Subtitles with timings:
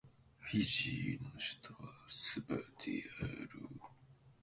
[0.39, 1.43] フィジーの首
[1.77, 2.63] 都はスバで
[3.21, 3.51] ある